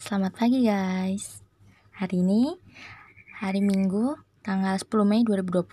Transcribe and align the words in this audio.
Selamat 0.00 0.32
pagi 0.32 0.64
guys. 0.64 1.44
Hari 1.92 2.24
ini 2.24 2.56
Hari 3.36 3.60
Minggu 3.60 4.16
Tanggal 4.40 4.80
10 4.80 4.88
Mei 5.04 5.20
2020 5.28 5.68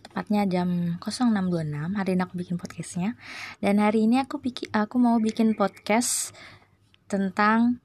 Tepatnya 0.00 0.48
jam 0.48 0.96
06.26 0.96 1.92
Hari 1.92 2.10
ini 2.16 2.22
aku 2.24 2.34
bikin 2.40 2.56
podcastnya. 2.56 3.20
Dan 3.60 3.76
hari 3.76 4.08
ini 4.08 4.24
aku 4.24 4.40
bikin, 4.40 4.72
aku 4.72 4.96
mau 4.96 5.20
bikin 5.20 5.52
podcast 5.52 6.32
Tentang 7.04 7.84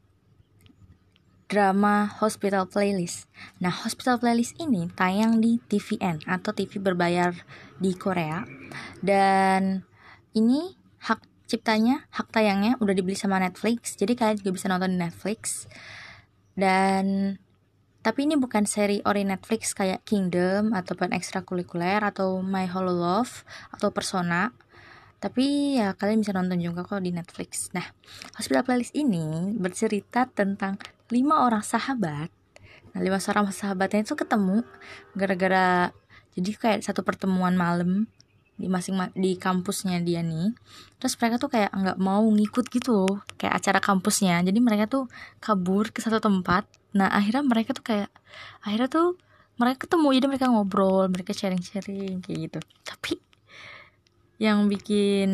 Drama 1.51 2.07
Hospital 2.23 2.71
Playlist. 2.71 3.27
Nah 3.59 3.75
Hospital 3.83 4.15
Playlist 4.15 4.55
ini 4.63 4.87
tayang 4.95 5.43
di 5.43 5.59
TVN 5.59 6.23
Atau 6.23 6.55
TV 6.55 6.79
berbayar 6.79 7.35
di 7.83 7.91
Korea. 7.99 8.47
Dan 9.03 9.83
ini 10.39 10.71
hak 11.03 11.30
ciptanya 11.51 12.07
hak 12.15 12.31
tayangnya 12.31 12.79
udah 12.79 12.95
dibeli 12.95 13.19
sama 13.19 13.43
Netflix 13.43 13.99
jadi 13.99 14.15
kalian 14.15 14.39
juga 14.39 14.51
bisa 14.55 14.71
nonton 14.71 14.95
di 14.95 14.99
Netflix. 15.03 15.67
Dan 16.55 17.35
tapi 18.01 18.25
ini 18.25 18.33
bukan 18.39 18.65
seri 18.65 19.03
ori 19.05 19.27
Netflix 19.27 19.75
kayak 19.77 20.07
Kingdom 20.07 20.73
ataupun 20.73 21.13
ekstrakurikuler 21.13 22.01
atau 22.01 22.39
My 22.41 22.65
Hollow 22.65 22.95
Love 22.95 23.43
atau 23.75 23.91
Persona. 23.91 24.49
Tapi 25.21 25.77
ya 25.77 25.93
kalian 25.93 26.25
bisa 26.25 26.33
nonton 26.33 26.57
juga 26.57 26.81
kok 26.81 27.03
di 27.03 27.13
Netflix. 27.13 27.69
Nah 27.77 27.85
Hospital 28.39 28.65
Playlist 28.65 28.95
ini 28.97 29.53
bercerita 29.53 30.25
tentang 30.25 30.81
lima 31.13 31.45
orang 31.45 31.61
sahabat. 31.61 32.33
Nah 32.95 32.99
lima 33.03 33.21
orang 33.21 33.53
sahabatnya 33.53 34.01
itu 34.01 34.17
ketemu 34.17 34.65
gara-gara 35.13 35.93
jadi 36.31 36.51
kayak 36.57 36.79
satu 36.81 37.03
pertemuan 37.03 37.53
malam 37.53 38.07
di 38.61 38.69
masing 38.69 38.95
di 39.17 39.33
kampusnya 39.41 39.97
dia 40.05 40.21
nih 40.21 40.53
terus 41.01 41.17
mereka 41.17 41.41
tuh 41.41 41.49
kayak 41.49 41.73
nggak 41.73 41.97
mau 41.97 42.21
ngikut 42.21 42.69
gitu 42.69 43.09
kayak 43.41 43.57
acara 43.57 43.81
kampusnya. 43.81 44.45
Jadi 44.45 44.61
mereka 44.61 44.85
tuh 44.85 45.09
kabur 45.41 45.89
ke 45.89 45.97
satu 45.97 46.21
tempat. 46.21 46.69
Nah 46.93 47.09
akhirnya 47.09 47.41
mereka 47.41 47.73
tuh 47.73 47.81
kayak 47.81 48.09
akhirnya 48.61 48.85
tuh 48.85 49.07
mereka 49.57 49.89
ketemu 49.89 50.07
jadi 50.13 50.27
mereka 50.29 50.47
ngobrol 50.53 51.09
mereka 51.09 51.33
sharing-sharing 51.33 52.21
kayak 52.21 52.37
gitu. 52.45 52.59
Tapi 52.85 53.17
yang 54.37 54.69
bikin 54.69 55.31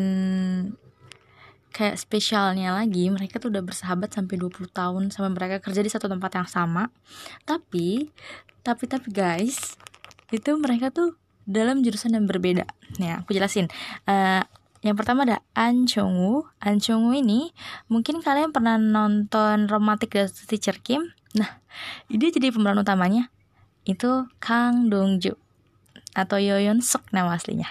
kayak 1.72 2.00
spesialnya 2.00 2.74
lagi 2.74 3.12
mereka 3.12 3.36
tuh 3.36 3.52
udah 3.52 3.60
bersahabat 3.62 4.10
sampai 4.10 4.40
20 4.40 4.72
tahun 4.72 5.02
sampai 5.12 5.30
mereka 5.30 5.56
kerja 5.60 5.84
di 5.84 5.92
satu 5.92 6.08
tempat 6.08 6.32
yang 6.32 6.48
sama. 6.48 6.88
Tapi 7.44 8.08
tapi 8.64 8.84
tapi 8.88 9.08
guys 9.12 9.76
itu 10.32 10.50
mereka 10.60 10.92
tuh 10.92 11.16
dalam 11.48 11.80
jurusan 11.80 12.12
yang 12.12 12.28
berbeda. 12.28 12.68
Ya, 13.00 13.24
aku 13.24 13.32
jelasin. 13.32 13.72
Uh, 14.04 14.44
yang 14.84 14.94
pertama 14.94 15.24
ada 15.24 15.40
An 15.56 15.88
Chong 15.88 16.14
Woo. 16.20 16.46
An 16.60 16.78
Chong 16.78 17.08
Woo 17.08 17.16
ini 17.16 17.50
mungkin 17.88 18.20
kalian 18.20 18.52
pernah 18.52 18.76
nonton 18.76 19.66
Romantic 19.66 20.14
Teacher 20.46 20.76
Kim. 20.78 21.16
Nah, 21.34 21.58
dia 22.12 22.28
jadi 22.30 22.52
pemeran 22.52 22.84
utamanya. 22.84 23.32
Itu 23.88 24.28
Kang 24.38 24.92
Dong 24.92 25.18
Ju 25.18 25.34
atau 26.12 26.36
Yoyon 26.36 26.84
Suk 26.84 27.08
nama 27.10 27.34
aslinya. 27.34 27.66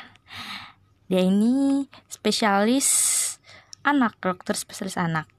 Dia 1.07 1.23
ini 1.23 1.87
spesialis 2.11 2.89
anak, 3.85 4.19
dokter 4.19 4.57
spesialis 4.57 4.99
anak. 4.99 5.29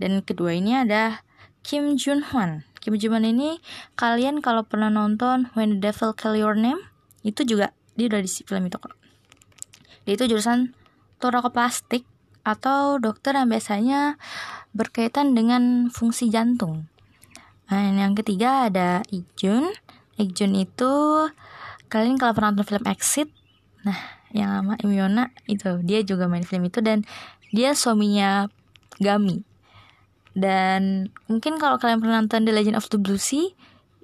Dan 0.00 0.24
kedua 0.24 0.56
ini 0.56 0.74
ada 0.74 1.22
Kim 1.62 1.94
Jun 1.94 2.26
Hwan. 2.26 2.66
Kim 2.82 2.98
Jun 2.98 3.14
Hwan 3.14 3.26
ini 3.28 3.62
kalian 3.94 4.42
kalau 4.42 4.66
pernah 4.66 4.90
nonton 4.90 5.54
When 5.54 5.78
the 5.78 5.90
Devil 5.90 6.16
Call 6.18 6.34
Your 6.34 6.58
Name 6.58 6.82
itu 7.26 7.42
juga 7.42 7.74
dia 7.98 8.06
udah 8.06 8.22
di 8.22 8.30
film 8.30 8.70
itu 8.70 8.78
kok. 8.78 8.94
Dia 10.06 10.14
itu 10.14 10.30
jurusan 10.30 10.70
torokoplastik 11.18 12.06
atau 12.46 13.02
dokter 13.02 13.34
yang 13.34 13.50
biasanya 13.50 14.22
berkaitan 14.70 15.34
dengan 15.34 15.90
fungsi 15.90 16.30
jantung. 16.30 16.86
Nah 17.66 17.90
yang 17.90 18.14
ketiga 18.14 18.70
ada 18.70 19.02
Ikjun 19.10 19.74
Ikjun 20.14 20.54
itu 20.54 20.92
kalian 21.90 22.14
kalau 22.14 22.32
pernah 22.38 22.54
nonton 22.54 22.70
film 22.70 22.86
Exit 22.86 23.28
nah 23.82 23.98
yang 24.30 24.50
sama 24.50 24.74
Imyona 24.82 25.30
itu 25.46 25.82
dia 25.82 26.02
juga 26.06 26.30
main 26.30 26.46
film 26.46 26.66
itu 26.70 26.78
dan 26.78 27.02
dia 27.50 27.74
suaminya 27.74 28.46
Gami. 29.02 29.42
Dan 30.36 31.10
mungkin 31.26 31.56
kalau 31.56 31.80
kalian 31.80 31.98
pernah 31.98 32.20
nonton 32.20 32.44
The 32.44 32.52
Legend 32.52 32.76
of 32.76 32.86
the 32.92 33.00
Blue 33.00 33.20
Sea 33.20 33.56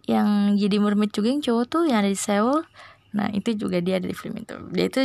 yang 0.09 0.59
jadi 0.59 0.83
mermaid 0.83 1.15
juga 1.15 1.31
yang 1.31 1.45
cowok 1.45 1.65
tuh 1.69 1.83
yang 1.87 2.03
ada 2.03 2.11
di 2.11 2.19
Seoul 2.19 2.67
Nah, 3.13 3.29
itu 3.33 3.55
juga 3.57 3.79
dia 3.81 4.01
dari 4.01 4.17
film 4.17 4.41
itu. 4.41 4.57
Dia 4.73 4.89
itu 4.89 5.01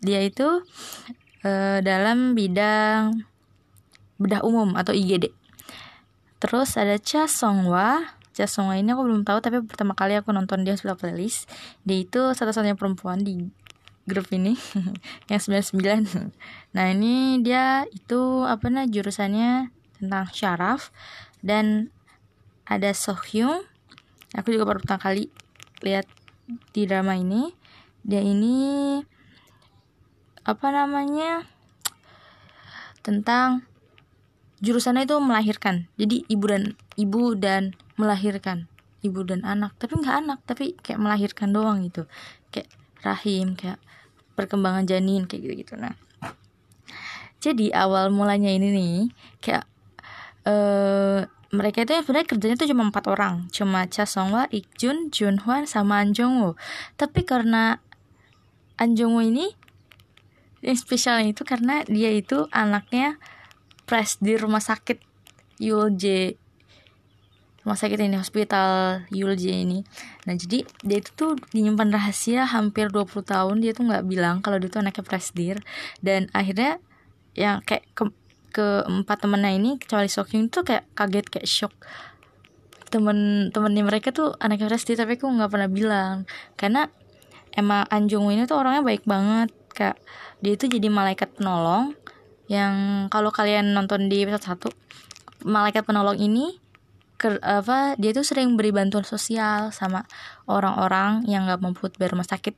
dia 0.00 0.20
itu 0.24 0.48
uh, 1.44 1.78
dalam 1.84 2.32
bidang 2.32 3.24
bedah 4.20 4.44
umum 4.44 4.76
atau 4.76 4.92
IGD. 4.92 5.32
Terus 6.40 6.76
ada 6.76 6.96
Cha 7.00 7.28
Songhwa. 7.28 8.16
Cha 8.32 8.48
Songhwa 8.48 8.76
ini 8.76 8.92
aku 8.92 9.04
belum 9.04 9.24
tahu 9.24 9.44
tapi 9.44 9.60
pertama 9.64 9.92
kali 9.92 10.16
aku 10.16 10.32
nonton 10.32 10.64
dia 10.64 10.76
sebelah 10.76 10.96
playlist. 10.96 11.48
Dia 11.84 12.04
itu 12.04 12.32
satu-satunya 12.32 12.76
perempuan 12.76 13.20
di 13.20 13.48
grup 14.08 14.32
ini 14.32 14.56
yang 15.30 15.40
99. 15.40 16.32
Nah, 16.72 16.84
ini 16.92 17.44
dia 17.44 17.84
itu 17.92 18.44
apa 18.48 18.66
nah 18.72 18.88
jurusannya 18.88 19.72
tentang 20.00 20.26
syaraf 20.32 20.88
dan 21.44 21.92
ada 22.64 22.92
Sohyung. 22.96 23.64
Aku 24.32 24.54
juga 24.54 24.64
baru 24.64 24.78
pertama 24.80 25.02
kali 25.02 25.28
lihat 25.82 26.06
di 26.72 26.82
drama 26.86 27.16
ini 27.16 27.52
dia 28.02 28.24
ini 28.24 28.98
apa 30.42 30.66
namanya 30.72 31.44
tentang 33.04 33.64
jurusannya 34.60 35.08
itu 35.08 35.16
melahirkan. 35.20 35.88
Jadi 35.96 36.24
ibu 36.28 36.44
dan 36.48 36.64
ibu 36.96 37.36
dan 37.36 37.76
melahirkan. 37.96 38.68
Ibu 39.00 39.24
dan 39.24 39.40
anak. 39.48 39.76
Tapi 39.80 39.96
nggak 39.96 40.16
anak 40.26 40.38
tapi 40.44 40.76
kayak 40.80 41.00
melahirkan 41.00 41.56
doang 41.56 41.80
gitu. 41.84 42.04
Kayak 42.52 42.68
rahim 43.00 43.56
kayak 43.56 43.80
perkembangan 44.40 44.88
janin 44.88 45.28
kayak 45.28 45.40
gitu 45.44 45.54
gitu 45.64 45.74
nah 45.76 45.92
jadi 47.44 47.72
awal 47.76 48.12
mulanya 48.12 48.52
ini 48.52 48.68
nih 48.72 48.96
kayak 49.40 49.64
eh 50.48 51.28
mereka 51.50 51.82
itu 51.82 51.98
sebenarnya 51.98 52.28
kerjanya 52.30 52.56
tuh 52.62 52.70
cuma 52.70 52.86
empat 52.86 53.04
orang. 53.10 53.50
Cuma 53.50 53.86
Cha 53.90 54.06
Songhwa, 54.06 54.46
Ikjun, 54.54 55.10
Junhwan 55.10 55.66
sama 55.66 55.98
An 56.02 56.14
tapi 56.94 57.20
karena 57.26 57.82
An 58.78 58.94
ini 58.96 59.58
yang 60.60 60.76
spesialnya 60.76 61.32
itu 61.32 61.42
karena 61.42 61.82
dia 61.88 62.12
itu 62.12 62.46
anaknya 62.52 63.16
pres 63.88 64.20
di 64.20 64.36
rumah 64.36 64.60
sakit 64.60 65.00
Yulje 65.60 66.36
rumah 67.60 67.76
sakit 67.76 68.00
ini 68.00 68.16
hospital 68.16 69.04
Yulje 69.12 69.52
ini. 69.52 69.84
Nah 70.24 70.32
jadi 70.32 70.64
dia 70.80 70.98
itu 71.00 71.12
tuh 71.12 71.36
dinyimpan 71.52 71.92
rahasia 71.92 72.48
hampir 72.48 72.88
20 72.88 73.20
tahun 73.20 73.60
dia 73.60 73.76
tuh 73.76 73.84
nggak 73.84 74.04
bilang 74.08 74.40
kalau 74.40 74.56
dia 74.56 74.72
tuh 74.72 74.80
anaknya 74.80 75.04
presdir 75.04 75.56
dan 76.00 76.32
akhirnya 76.32 76.80
yang 77.36 77.60
kayak 77.60 77.84
keempat 78.50 79.24
temennya 79.24 79.54
ini 79.54 79.70
kecuali 79.78 80.10
Sokyung 80.10 80.50
tuh 80.50 80.66
kayak 80.66 80.90
kaget 80.98 81.26
kayak 81.30 81.48
shock. 81.48 81.74
Temen-temennya 82.90 83.82
mereka 83.86 84.10
tuh 84.10 84.34
anaknya 84.42 84.66
Resti 84.66 84.98
tapi 84.98 85.16
aku 85.16 85.30
nggak 85.30 85.50
pernah 85.50 85.70
bilang. 85.70 86.16
Karena 86.58 86.90
emang 87.54 87.86
Anjung 87.90 88.30
ini 88.30 88.46
tuh 88.46 88.58
orangnya 88.58 88.82
baik 88.82 89.06
banget 89.06 89.50
kayak 89.70 89.96
dia 90.42 90.52
itu 90.58 90.66
jadi 90.66 90.90
malaikat 90.90 91.38
penolong 91.38 91.94
yang 92.50 93.06
kalau 93.06 93.30
kalian 93.30 93.70
nonton 93.70 94.10
di 94.10 94.26
episode 94.26 94.42
satu 94.42 94.68
malaikat 95.46 95.86
penolong 95.86 96.18
ini 96.18 96.58
ke, 97.20 97.38
apa 97.44 97.94
dia 98.00 98.10
tuh 98.16 98.24
sering 98.24 98.56
beri 98.56 98.72
bantuan 98.74 99.04
sosial 99.06 99.70
sama 99.70 100.08
orang-orang 100.48 101.22
yang 101.28 101.46
nggak 101.46 101.60
mampu 101.62 101.92
bayar 101.94 102.16
rumah 102.16 102.26
sakit. 102.26 102.56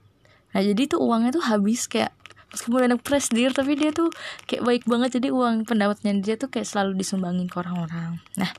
Nah 0.54 0.60
jadi 0.62 0.96
tuh 0.96 1.02
uangnya 1.02 1.34
tuh 1.34 1.44
habis 1.44 1.90
kayak 1.90 2.14
meskipun 2.52 2.86
anak 2.86 3.00
presdir 3.00 3.50
tapi 3.56 3.74
dia 3.74 3.90
tuh 3.90 4.12
kayak 4.46 4.62
baik 4.62 4.84
banget. 4.86 5.20
Jadi 5.20 5.28
uang 5.32 5.64
pendapatnya 5.64 6.12
dia 6.20 6.36
tuh 6.36 6.52
kayak 6.52 6.68
selalu 6.68 7.00
disumbangin 7.00 7.48
ke 7.48 7.56
orang-orang. 7.58 8.20
Nah 8.36 8.52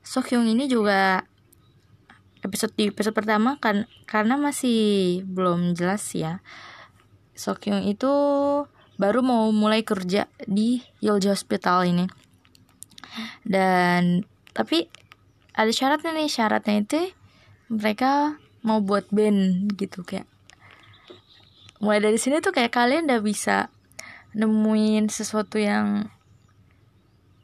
Sokyung 0.00 0.48
ini 0.48 0.66
juga 0.66 1.22
episode 2.40 2.72
di 2.74 2.88
episode 2.88 3.12
pertama 3.12 3.60
kan 3.60 3.84
karena 4.08 4.40
masih 4.40 5.20
belum 5.28 5.76
jelas 5.76 6.02
ya 6.16 6.40
Sokyung 7.40 7.88
itu 7.88 8.12
baru 9.00 9.24
mau 9.24 9.48
mulai 9.48 9.80
kerja 9.80 10.28
di 10.44 10.84
Yolji 11.00 11.32
Hospital 11.32 11.88
ini. 11.88 12.04
Dan 13.40 14.28
tapi 14.52 14.92
ada 15.56 15.72
syaratnya 15.72 16.12
nih. 16.12 16.28
Syaratnya 16.28 16.84
itu 16.84 17.00
mereka 17.72 18.36
mau 18.60 18.84
buat 18.84 19.08
band 19.08 19.72
gitu 19.80 20.04
kayak 20.04 20.28
mulai 21.80 21.98
dari 22.04 22.20
sini 22.20 22.44
tuh 22.44 22.52
kayak 22.52 22.76
kalian 22.76 23.08
udah 23.08 23.20
bisa 23.24 23.72
nemuin 24.36 25.08
sesuatu 25.10 25.56
yang 25.56 26.12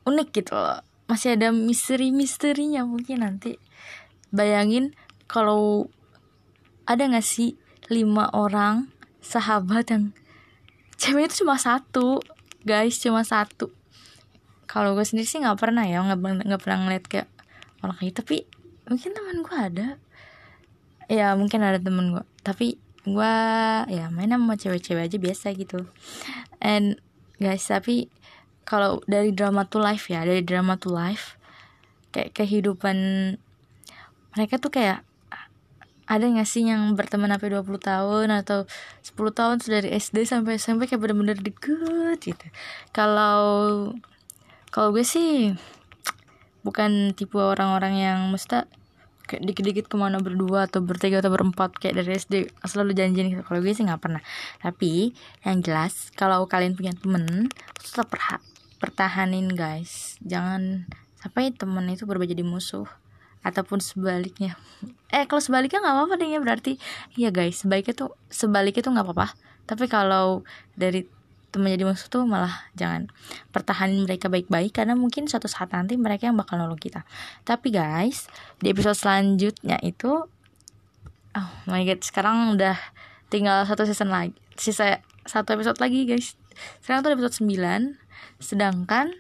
unik 0.06 0.28
gitu 0.36 0.54
loh. 0.54 0.84
Masih 1.10 1.34
ada 1.34 1.50
misteri-misterinya 1.50 2.86
mungkin 2.86 3.24
nanti. 3.24 3.58
Bayangin 4.30 4.94
kalau 5.26 5.90
ada 6.86 7.08
gak 7.10 7.26
sih 7.26 7.58
lima 7.90 8.30
orang 8.30 8.92
sahabat 9.24 9.90
yang 9.90 10.04
cewek 11.00 11.30
itu 11.30 11.42
cuma 11.42 11.58
satu 11.58 12.22
guys 12.62 13.00
cuma 13.02 13.26
satu. 13.26 13.72
Kalau 14.66 14.94
gue 14.98 15.06
sendiri 15.06 15.26
sih 15.26 15.38
nggak 15.38 15.58
pernah 15.62 15.86
ya 15.86 16.02
nggak 16.02 16.60
pernah 16.62 16.78
ngeliat 16.82 17.04
kayak 17.06 17.28
malah 17.78 17.94
kayak 17.94 18.10
gitu. 18.10 18.18
tapi 18.22 18.36
mungkin 18.90 19.10
teman 19.14 19.36
gue 19.42 19.56
ada. 19.56 19.88
Ya 21.06 21.34
mungkin 21.38 21.62
ada 21.62 21.78
temen 21.78 22.14
gue. 22.14 22.24
Tapi 22.42 22.78
gue 23.06 23.36
ya 23.86 24.10
main 24.10 24.34
sama 24.34 24.58
cewek-cewek 24.58 25.06
aja 25.06 25.16
biasa 25.16 25.46
gitu. 25.54 25.86
And 26.58 26.98
guys 27.38 27.62
tapi 27.64 28.10
kalau 28.66 28.98
dari 29.06 29.30
drama 29.30 29.64
to 29.70 29.78
life 29.78 30.10
ya 30.10 30.26
dari 30.26 30.42
drama 30.42 30.74
to 30.74 30.90
life 30.90 31.38
kayak 32.10 32.34
kehidupan 32.34 32.96
mereka 34.34 34.58
tuh 34.58 34.74
kayak 34.74 35.06
ada 36.06 36.22
gak 36.22 36.46
sih 36.46 36.62
yang 36.62 36.94
berteman 36.94 37.34
sampai 37.34 37.50
20 37.50 37.82
tahun 37.82 38.28
atau 38.30 38.62
10 39.02 39.38
tahun 39.38 39.56
dari 39.66 39.90
SD 39.98 40.22
sampai 40.22 40.54
SMP 40.54 40.86
kayak 40.86 41.02
bener-bener 41.02 41.34
deket 41.34 42.18
gitu. 42.22 42.46
Kalau 42.94 43.90
kalau 44.70 44.88
gue 44.94 45.02
sih 45.02 45.50
bukan 46.62 47.10
tipe 47.14 47.38
orang-orang 47.38 47.98
yang 47.98 48.18
mesti 48.30 48.66
kayak 49.26 49.42
dikit-dikit 49.42 49.86
ke 49.90 49.96
mana 49.98 50.22
berdua 50.22 50.70
atau 50.70 50.80
bertiga 50.80 51.18
atau 51.18 51.34
berempat 51.34 51.74
kayak 51.76 51.98
dari 52.00 52.14
SD 52.14 52.34
selalu 52.62 52.94
janji 52.94 53.26
nih 53.26 53.42
kalau 53.42 53.58
gue 53.60 53.74
sih 53.74 53.82
nggak 53.82 54.00
pernah. 54.00 54.22
Tapi 54.62 55.10
yang 55.42 55.60
jelas 55.60 56.14
kalau 56.14 56.46
kalian 56.46 56.78
punya 56.78 56.94
temen 56.94 57.50
tetap 57.82 58.14
pertahanin 58.78 59.50
guys. 59.52 60.16
Jangan 60.22 60.86
sampai 61.18 61.50
temen 61.50 61.84
itu 61.90 62.06
berubah 62.06 62.30
jadi 62.30 62.46
musuh 62.46 62.86
ataupun 63.42 63.82
sebaliknya. 63.82 64.54
Eh 65.10 65.26
kalau 65.26 65.42
sebaliknya 65.42 65.82
nggak 65.82 65.94
apa-apa 65.98 66.14
deh 66.18 66.28
ya 66.30 66.38
berarti. 66.38 66.72
Iya 67.18 67.34
guys 67.34 67.66
sebaiknya 67.66 67.94
tuh 67.94 68.10
sebaliknya 68.30 68.82
tuh 68.86 68.92
nggak 68.94 69.06
apa-apa. 69.10 69.34
Tapi 69.66 69.90
kalau 69.90 70.46
dari 70.78 71.15
teman 71.56 71.72
jadi 71.72 71.88
musuh 71.88 72.12
tuh 72.12 72.28
malah 72.28 72.68
jangan 72.76 73.08
pertahanin 73.48 74.04
mereka 74.04 74.28
baik-baik 74.28 74.76
karena 74.76 74.92
mungkin 74.92 75.24
suatu 75.24 75.48
saat 75.48 75.72
nanti 75.72 75.96
mereka 75.96 76.28
yang 76.28 76.36
bakal 76.36 76.60
nolong 76.60 76.76
kita. 76.76 77.08
Tapi 77.48 77.72
guys 77.72 78.28
di 78.60 78.68
episode 78.68 79.00
selanjutnya 79.00 79.80
itu 79.80 80.28
oh 81.32 81.50
my 81.64 81.82
god 81.88 82.04
sekarang 82.04 82.60
udah 82.60 82.76
tinggal 83.32 83.64
satu 83.64 83.88
season 83.88 84.12
lagi 84.12 84.36
sisa 84.60 85.00
satu 85.24 85.56
episode 85.56 85.80
lagi 85.80 86.04
guys. 86.04 86.36
Sekarang 86.84 87.00
tuh 87.04 87.12
episode 87.16 87.40
9 87.40 87.96
sedangkan 88.40 89.16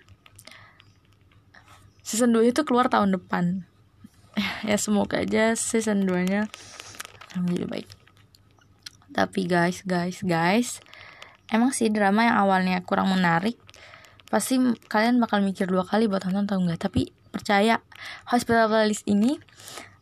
season 2.04 2.36
2 2.36 2.52
itu 2.52 2.60
keluar 2.68 2.92
tahun 2.92 3.16
depan. 3.16 3.64
Ya 4.68 4.76
semoga 4.76 5.24
aja 5.24 5.56
season 5.56 6.04
2 6.04 6.28
nya 6.28 6.52
menjadi 7.32 7.64
baik. 7.68 7.88
Tapi 9.16 9.48
guys 9.48 9.80
guys 9.80 10.20
guys 10.20 10.84
emang 11.50 11.70
sih 11.70 11.92
drama 11.92 12.26
yang 12.26 12.36
awalnya 12.42 12.82
kurang 12.82 13.12
menarik 13.12 13.58
pasti 14.26 14.58
kalian 14.90 15.22
bakal 15.22 15.38
mikir 15.38 15.70
dua 15.70 15.86
kali 15.86 16.10
buat 16.10 16.26
nonton 16.26 16.44
atau 16.50 16.58
enggak. 16.58 16.90
Tapi 16.90 17.14
percaya 17.30 17.82
Hospital 18.26 18.66
Playlist 18.66 19.06
ini 19.06 19.38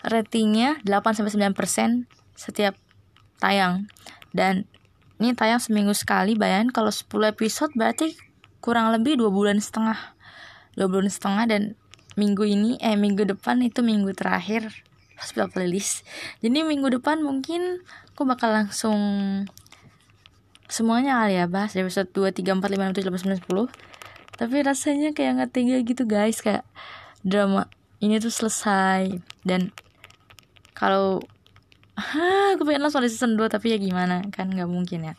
ratingnya 0.05 0.81
8-9% 0.85 2.08
setiap 2.37 2.75
tayang. 3.41 3.88
Dan 4.32 4.64
ini 5.20 5.37
tayang 5.37 5.61
seminggu 5.61 5.93
sekali 5.93 6.35
bayangin 6.37 6.73
kalau 6.73 6.91
10 6.91 7.08
episode 7.37 7.73
berarti 7.76 8.17
kurang 8.64 8.91
lebih 8.93 9.20
dua 9.20 9.29
bulan 9.29 9.61
setengah. 9.61 10.17
Dua 10.75 10.88
bulan 10.91 11.12
setengah 11.12 11.44
dan 11.46 11.62
minggu 12.17 12.46
ini 12.46 12.81
eh 12.81 12.96
minggu 12.96 13.26
depan 13.26 13.61
itu 13.62 13.82
minggu 13.85 14.14
terakhir 14.17 14.73
hospital 15.19 15.50
playlist. 15.50 16.02
Jadi 16.43 16.67
minggu 16.67 16.91
depan 17.00 17.23
mungkin 17.23 17.82
aku 18.14 18.26
bakal 18.26 18.50
langsung 18.50 18.99
semuanya 20.75 21.23
kali 21.23 21.38
ya 21.38 21.47
bahas 21.47 21.71
dari 21.71 21.87
episode 21.87 22.11
2, 22.11 22.35
3, 22.35 22.59
4, 22.59 22.67
5, 22.67 22.99
6, 22.99 23.06
7, 23.06 23.15
8, 23.15 23.38
9, 23.38 23.71
10 23.71 23.94
tapi 24.35 24.67
rasanya 24.67 25.15
kayak 25.15 25.38
nggak 25.38 25.50
tega 25.55 25.76
gitu 25.87 26.03
guys. 26.11 26.43
Kayak 26.43 26.67
drama 27.23 27.71
ini 28.03 28.19
tuh 28.19 28.35
selesai. 28.35 29.23
Dan 29.47 29.71
kalau 30.75 31.23
aku 31.94 32.62
pengen 32.67 32.82
langsung 32.82 33.06
ada 33.06 33.11
season 33.11 33.38
2 33.38 33.47
tapi 33.47 33.71
ya 33.71 33.79
gimana? 33.79 34.26
Kan 34.35 34.50
nggak 34.50 34.67
mungkin 34.67 35.06
ya. 35.06 35.15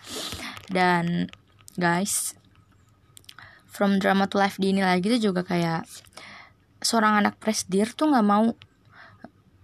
Dan 0.68 1.32
guys 1.80 2.36
from 3.72 4.00
drama 4.00 4.28
to 4.28 4.40
life 4.40 4.60
di 4.60 4.72
ini 4.72 4.84
lagi 4.84 5.08
tuh 5.08 5.32
juga 5.32 5.44
kayak 5.44 5.84
seorang 6.80 7.24
anak 7.24 7.40
presdir 7.40 7.92
tuh 7.92 8.12
nggak 8.12 8.28
mau 8.28 8.56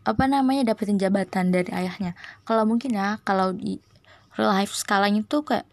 apa 0.01 0.23
namanya 0.25 0.71
dapetin 0.71 0.95
jabatan 0.95 1.51
dari 1.51 1.69
ayahnya. 1.75 2.15
Kalau 2.47 2.63
mungkin 2.63 2.95
ya 2.95 3.19
kalau 3.27 3.51
di 3.51 3.83
real 4.39 4.55
life 4.55 4.71
skalanya 4.71 5.21
tuh 5.27 5.44
kayak 5.44 5.67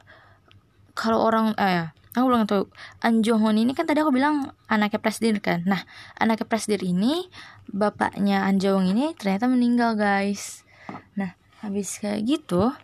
kalau 0.98 1.22
orang 1.22 1.54
eh 1.54 1.94
aku 2.18 2.26
belum 2.26 2.50
tahu 2.50 2.66
An 3.06 3.22
Hon 3.22 3.54
ini 3.54 3.70
kan 3.78 3.86
tadi 3.86 4.02
aku 4.02 4.10
bilang 4.10 4.50
anaknya 4.66 4.98
presdir 4.98 5.38
kan. 5.38 5.62
Nah 5.62 5.86
anaknya 6.18 6.50
presdir 6.50 6.82
ini 6.82 7.30
bapaknya 7.70 8.42
An 8.42 8.58
Hong 8.58 8.90
ini 8.90 9.14
ternyata 9.14 9.46
meninggal 9.46 9.94
guys. 9.94 10.66
Nah 11.14 11.38
habis 11.62 12.02
kayak 12.02 12.26
gitu 12.26 12.74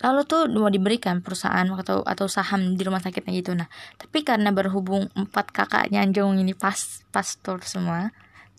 lalu 0.00 0.24
tuh 0.24 0.48
mau 0.48 0.72
diberikan 0.72 1.20
perusahaan 1.20 1.68
atau 1.76 2.00
atau 2.00 2.24
saham 2.24 2.78
di 2.78 2.82
rumah 2.86 3.02
sakitnya 3.02 3.34
gitu. 3.36 3.52
Nah 3.58 3.66
tapi 3.98 4.22
karena 4.22 4.54
berhubung 4.54 5.10
empat 5.12 5.50
kakaknya 5.50 6.06
Anjong 6.06 6.40
ini 6.40 6.54
pas 6.54 7.04
pastor 7.10 7.60
semua 7.66 8.14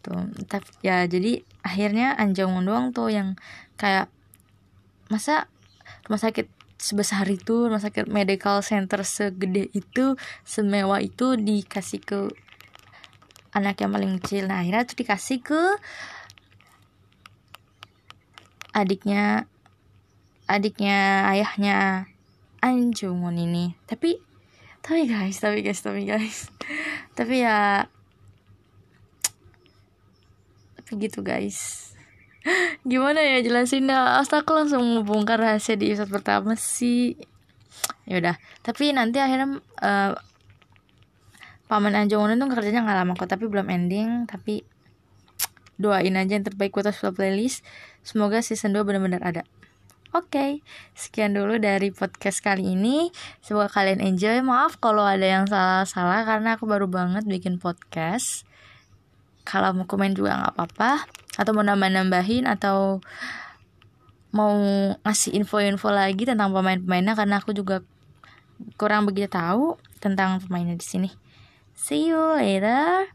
tuh 0.06 0.30
tapi 0.46 0.70
ya 0.86 1.08
jadi 1.08 1.42
akhirnya 1.66 2.14
Anjong 2.20 2.62
doang 2.62 2.94
tuh 2.94 3.10
yang 3.10 3.40
kayak 3.80 4.12
masa 5.10 5.50
rumah 6.06 6.22
sakit 6.22 6.61
sebesar 6.82 7.30
itu 7.30 7.70
rumah 7.70 7.78
sakit 7.78 8.10
medical 8.10 8.66
center 8.66 9.06
segede 9.06 9.70
itu 9.78 10.18
semewah 10.42 10.98
itu 10.98 11.38
dikasih 11.38 12.02
ke 12.02 12.20
anak 13.54 13.86
yang 13.86 13.94
paling 13.94 14.18
kecil. 14.18 14.50
Nah 14.50 14.66
akhirnya 14.66 14.90
tuh 14.90 14.98
dikasih 14.98 15.46
ke 15.46 15.62
adiknya 18.74 19.46
adiknya 20.50 21.30
ayahnya 21.30 22.10
Anjungun 22.66 23.38
ini. 23.38 23.78
Tapi 23.86 24.18
tapi 24.82 25.06
guys 25.06 25.38
tapi 25.38 25.62
guys 25.62 25.86
tapi 25.86 26.10
guys. 26.10 26.50
Tapi 27.18 27.44
ya 27.44 27.86
tapi 30.92 31.08
gitu 31.08 31.22
guys 31.22 31.91
gimana 32.90 33.22
ya 33.22 33.38
jelasin 33.46 33.90
dah. 33.90 34.22
Asta 34.22 34.42
aku 34.42 34.58
langsung 34.58 34.82
membongkar 34.82 35.38
rahasia 35.38 35.78
di 35.78 35.94
episode 35.94 36.10
pertama 36.10 36.58
sih. 36.58 37.18
Ya 38.10 38.18
udah. 38.22 38.36
Tapi 38.66 38.94
nanti 38.94 39.22
akhirnya 39.22 39.62
uh, 39.82 40.12
paman 41.70 41.96
Anjungun 41.96 42.36
itu 42.36 42.46
kerjanya 42.52 42.84
nggak 42.84 42.98
lama 42.98 43.14
kok 43.16 43.30
tapi 43.30 43.46
belum 43.46 43.70
ending. 43.70 44.26
Tapi 44.26 44.66
doain 45.82 46.14
aja 46.14 46.38
yang 46.38 46.46
terbaik 46.46 46.74
buat 46.74 46.90
playlist. 47.14 47.66
Semoga 48.06 48.42
season 48.42 48.74
2 48.74 48.86
benar-benar 48.86 49.22
ada. 49.22 49.44
Oke, 50.12 50.36
okay, 50.36 50.52
sekian 50.92 51.32
dulu 51.32 51.56
dari 51.56 51.88
podcast 51.88 52.44
kali 52.44 52.76
ini. 52.76 53.16
Semoga 53.40 53.72
kalian 53.72 54.04
enjoy. 54.04 54.44
Maaf 54.44 54.76
kalau 54.76 55.08
ada 55.08 55.24
yang 55.24 55.48
salah-salah 55.48 56.28
karena 56.28 56.60
aku 56.60 56.68
baru 56.68 56.92
banget 56.92 57.24
bikin 57.24 57.64
podcast. 57.64 58.44
Kalau 59.44 59.74
mau 59.76 59.86
komen 59.86 60.16
juga 60.18 60.38
nggak 60.38 60.54
apa-apa. 60.58 60.92
Atau 61.40 61.52
mau 61.56 61.64
nambah-nambahin 61.64 62.46
atau 62.46 63.00
mau 64.32 64.56
ngasih 65.04 65.36
info-info 65.36 65.92
lagi 65.92 66.24
tentang 66.24 66.56
pemain-pemainnya 66.56 67.14
karena 67.20 67.44
aku 67.44 67.52
juga 67.52 67.84
kurang 68.80 69.04
begitu 69.04 69.28
tahu 69.32 69.76
tentang 70.00 70.40
pemainnya 70.42 70.80
di 70.80 70.86
sini. 70.86 71.10
See 71.76 72.10
you 72.10 72.20
later. 72.40 73.12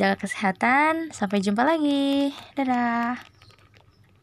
Jaga 0.00 0.16
kesehatan. 0.16 1.12
Sampai 1.12 1.44
jumpa 1.44 1.66
lagi. 1.66 2.32
Dadah. 2.56 3.29